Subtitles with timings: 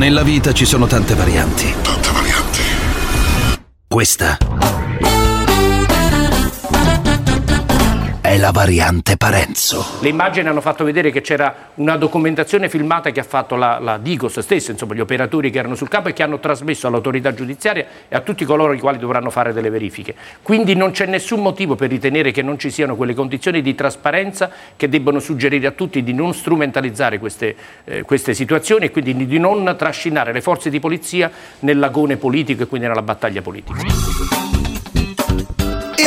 [0.00, 1.74] Nella vita ci sono tante varianti.
[1.82, 2.60] Tante varianti.
[3.86, 4.38] Questa
[8.30, 9.84] è la variante Parenzo.
[9.98, 13.98] Le immagini hanno fatto vedere che c'era una documentazione filmata che ha fatto la, la
[13.98, 17.84] Digos stessa, insomma gli operatori che erano sul campo e che hanno trasmesso all'autorità giudiziaria
[18.06, 20.14] e a tutti coloro i quali dovranno fare delle verifiche.
[20.42, 24.48] Quindi non c'è nessun motivo per ritenere che non ci siano quelle condizioni di trasparenza
[24.76, 29.38] che debbono suggerire a tutti di non strumentalizzare queste, eh, queste situazioni e quindi di
[29.40, 31.28] non trascinare le forze di polizia
[31.60, 34.59] nell'agone politico e quindi nella battaglia politica.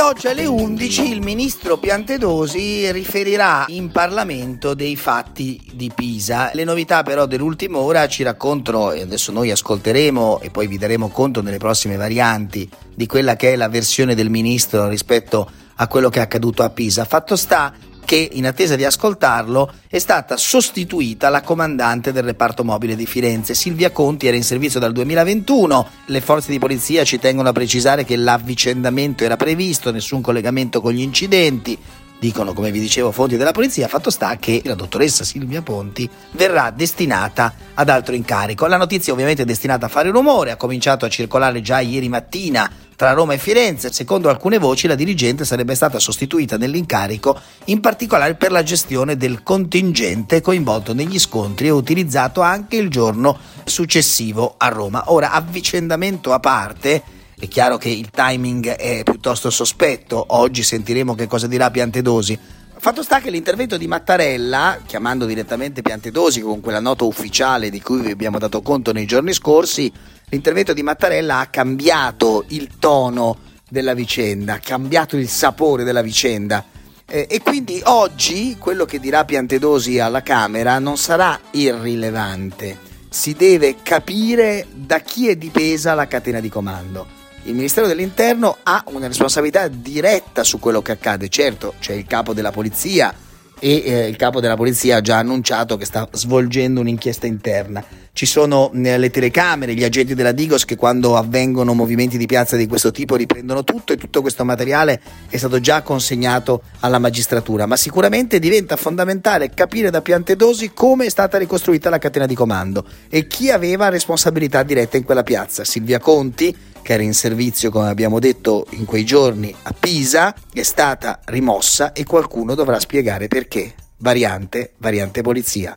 [0.03, 6.51] Oggi alle 11 il ministro Piantedosi riferirà in Parlamento dei fatti di Pisa.
[6.53, 11.07] Le novità però dell'ultima ora ci raccontano, e adesso noi ascolteremo e poi vi daremo
[11.07, 16.09] conto nelle prossime varianti di quella che è la versione del ministro rispetto a quello
[16.09, 17.05] che è accaduto a Pisa.
[17.05, 17.73] Fatto sta
[18.05, 23.53] che in attesa di ascoltarlo è stata sostituita la comandante del reparto mobile di Firenze.
[23.53, 25.87] Silvia Conti era in servizio dal 2021.
[26.07, 30.93] Le forze di polizia ci tengono a precisare che l'avvicendamento era previsto, nessun collegamento con
[30.93, 31.77] gli incidenti.
[32.23, 33.89] Dicono, come vi dicevo, fonti della polizia.
[33.89, 38.65] Fatto sta che la dottoressa Silvia Ponti verrà destinata ad altro incarico.
[38.65, 42.71] La notizia ovviamente è destinata a fare rumore, ha cominciato a circolare già ieri mattina
[42.95, 43.91] tra Roma e Firenze.
[43.91, 49.43] Secondo alcune voci la dirigente sarebbe stata sostituita nell'incarico in particolare per la gestione del
[49.43, 55.11] contingente coinvolto negli scontri e utilizzato anche il giorno successivo a Roma.
[55.11, 57.03] Ora, avvicendamento a parte,
[57.39, 62.39] è chiaro che il timing è piuttosto sospetto, oggi sentiremo che cosa dirà Piantedosi.
[62.77, 68.01] Fatto sta che l'intervento di Mattarella, chiamando direttamente Piantedosi con quella nota ufficiale di cui
[68.01, 69.91] vi abbiamo dato conto nei giorni scorsi,
[70.29, 73.37] l'intervento di Mattarella ha cambiato il tono
[73.69, 76.63] della vicenda, ha cambiato il sapore della vicenda.
[77.05, 82.77] E quindi oggi quello che dirà Piantedosi alla Camera non sarà irrilevante,
[83.09, 88.83] si deve capire da chi è dipesa la catena di comando il Ministero dell'Interno ha
[88.87, 91.29] una responsabilità diretta su quello che accade.
[91.29, 93.13] Certo, c'è il capo della polizia
[93.59, 97.83] e eh, il capo della polizia ha già annunciato che sta svolgendo un'inchiesta interna.
[98.11, 102.55] Ci sono eh, le telecamere, gli agenti della Digos che quando avvengono movimenti di piazza
[102.55, 107.65] di questo tipo riprendono tutto e tutto questo materiale è stato già consegnato alla magistratura,
[107.65, 112.85] ma sicuramente diventa fondamentale capire da Piantedosi come è stata ricostruita la catena di comando
[113.09, 115.63] e chi aveva responsabilità diretta in quella piazza.
[115.63, 120.61] Silvia Conti, che era in servizio, come abbiamo detto, in quei giorni a Pisa, è
[120.61, 123.73] stata rimossa e qualcuno dovrà spiegare perché.
[123.97, 125.75] Variante, variante polizia.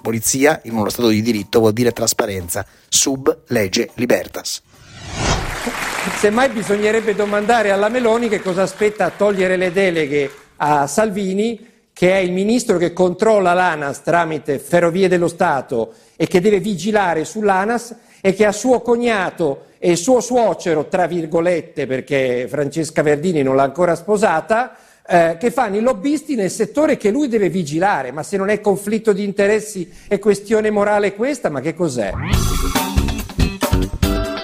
[0.00, 2.66] Polizia in uno Stato di diritto vuol dire trasparenza.
[2.88, 4.62] Sub legge libertas.
[6.18, 12.12] Semmai bisognerebbe domandare alla Meloni che cosa aspetta a togliere le deleghe a Salvini, che
[12.12, 17.94] è il ministro che controlla l'ANAS tramite Ferrovie dello Stato e che deve vigilare sull'ANAS
[18.22, 23.62] e che ha suo cognato e suo suocero, tra virgolette, perché Francesca Verdini non l'ha
[23.62, 24.76] ancora sposata,
[25.08, 28.10] eh, che fanno i lobbisti nel settore che lui deve vigilare.
[28.10, 32.12] Ma se non è conflitto di interessi e questione morale questa, ma che cos'è?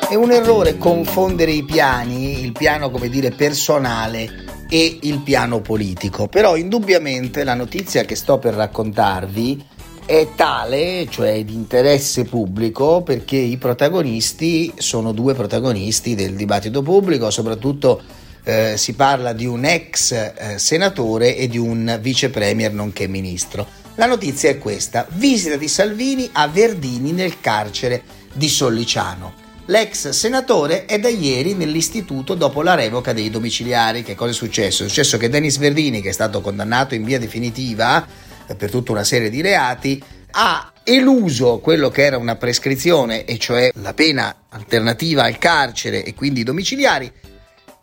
[0.09, 4.28] È un errore confondere i piani, il piano come dire personale
[4.69, 9.66] e il piano politico, però indubbiamente la notizia che sto per raccontarvi
[10.12, 17.31] è tale, cioè di interesse pubblico, perché i protagonisti sono due protagonisti del dibattito pubblico,
[17.31, 18.03] soprattutto
[18.45, 23.67] eh, si parla di un ex eh, senatore e di un vice premier nonché ministro.
[23.95, 28.03] La notizia è questa, visita di Salvini a Verdini nel carcere
[28.34, 29.41] di Solliciano.
[29.67, 34.03] L'ex senatore è da ieri nell'istituto dopo la revoca dei domiciliari.
[34.03, 34.84] Che cosa è successo?
[34.84, 38.05] È successo che Denis Verdini, che è stato condannato in via definitiva
[38.57, 43.71] per tutta una serie di reati, ha eluso quello che era una prescrizione, e cioè
[43.77, 47.11] la pena alternativa al carcere e quindi i domiciliari,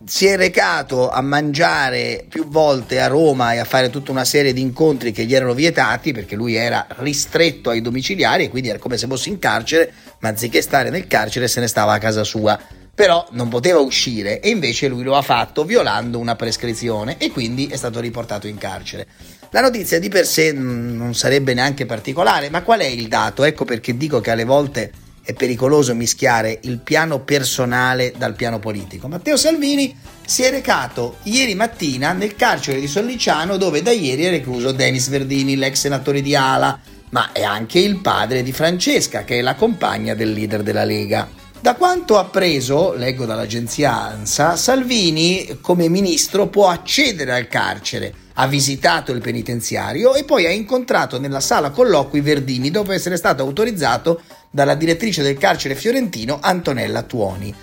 [0.05, 4.53] si è recato a mangiare più volte a Roma e a fare tutta una serie
[4.53, 8.79] di incontri che gli erano vietati perché lui era ristretto ai domiciliari e quindi era
[8.79, 12.23] come se fosse in carcere, ma anziché stare nel carcere se ne stava a casa
[12.23, 12.57] sua.
[12.99, 17.67] Però non poteva uscire e invece lui lo ha fatto violando una prescrizione e quindi
[17.67, 19.07] è stato riportato in carcere.
[19.51, 23.45] La notizia di per sé non sarebbe neanche particolare, ma qual è il dato?
[23.45, 24.91] Ecco perché dico che alle volte
[25.23, 29.07] è pericoloso mischiare il piano personale dal piano politico.
[29.07, 29.95] Matteo Salvini
[30.25, 35.07] si è recato ieri mattina nel carcere di Solliciano dove da ieri è recluso Denis
[35.07, 36.77] Verdini, l'ex senatore di Ala,
[37.11, 41.38] ma è anche il padre di Francesca, che è la compagna del leader della Lega.
[41.61, 49.11] Da quanto appreso, leggo dall'agenzia ANSA, Salvini come ministro può accedere al carcere, ha visitato
[49.11, 54.75] il penitenziario e poi ha incontrato nella sala colloqui Verdini dopo essere stato autorizzato dalla
[54.75, 57.53] direttrice del carcere fiorentino Antonella Tuoni.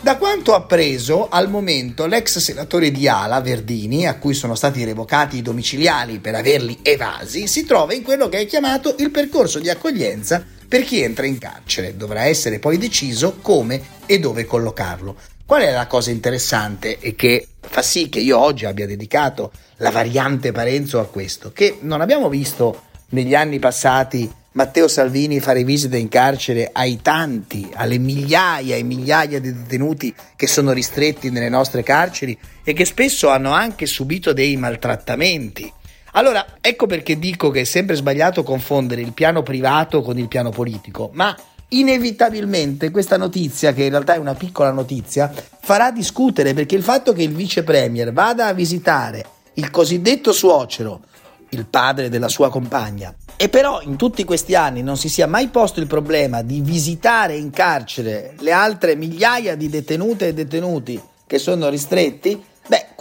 [0.00, 5.38] Da quanto appreso, al momento l'ex senatore di Ala, Verdini, a cui sono stati revocati
[5.38, 9.68] i domiciliari per averli evasi, si trova in quello che è chiamato il percorso di
[9.68, 11.98] accoglienza per chi entra in carcere.
[11.98, 15.14] Dovrà essere poi deciso come e dove collocarlo.
[15.44, 19.90] Qual è la cosa interessante e che fa sì che io oggi abbia dedicato la
[19.90, 21.52] variante Parenzo a questo?
[21.52, 27.68] Che non abbiamo visto negli anni passati Matteo Salvini fare visite in carcere ai tanti,
[27.74, 33.28] alle migliaia e migliaia di detenuti che sono ristretti nelle nostre carceri e che spesso
[33.28, 35.70] hanno anche subito dei maltrattamenti.
[36.14, 40.50] Allora, ecco perché dico che è sempre sbagliato confondere il piano privato con il piano
[40.50, 41.34] politico, ma
[41.68, 47.14] inevitabilmente questa notizia, che in realtà è una piccola notizia, farà discutere perché il fatto
[47.14, 49.24] che il vice premier vada a visitare
[49.54, 51.00] il cosiddetto suocero,
[51.48, 55.48] il padre della sua compagna, e però in tutti questi anni non si sia mai
[55.48, 61.38] posto il problema di visitare in carcere le altre migliaia di detenute e detenuti che
[61.38, 62.50] sono ristretti,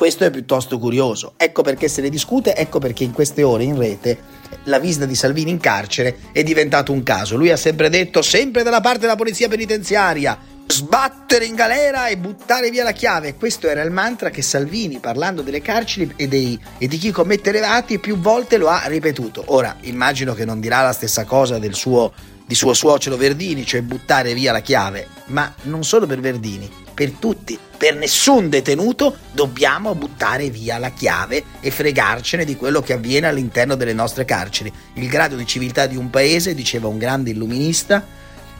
[0.02, 1.34] questo è piuttosto curioso.
[1.38, 4.18] Ecco perché se ne discute, ecco perché in queste ore in rete
[4.64, 7.36] la visita di Salvini in carcere è diventato un caso.
[7.36, 12.72] Lui ha sempre detto, sempre dalla parte della polizia penitenziaria, sbattere in galera e buttare
[12.72, 13.36] via la chiave.
[13.36, 17.52] Questo era il mantra che Salvini, parlando delle carceri e, dei, e, di chi commette
[17.52, 19.44] reati, più volte lo ha ripetuto.
[19.50, 22.12] Ora, immagino che non dirà la stessa cosa del suo,
[22.52, 27.12] di suo suocero Verdini, cioè buttare via la chiave, ma non solo per Verdini, per
[27.12, 27.58] tutti.
[27.78, 33.76] Per nessun detenuto dobbiamo buttare via la chiave e fregarcene di quello che avviene all'interno
[33.76, 34.70] delle nostre carceri.
[34.96, 38.06] Il grado di civiltà di un paese, diceva un grande illuminista,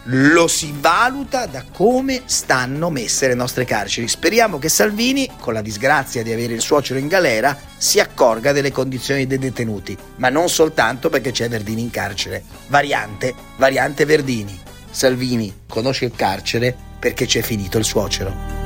[0.06, 4.08] lo si valuta da come stanno messe le nostre carceri.
[4.08, 8.72] Speriamo che Salvini, con la disgrazia di avere il suocero in galera, si accorga delle
[8.72, 12.44] condizioni dei detenuti, ma non soltanto perché c'è Verdini in carcere.
[12.68, 14.60] Variante, variante Verdini.
[14.90, 18.61] Salvini conosce il carcere perché c'è finito il suocero.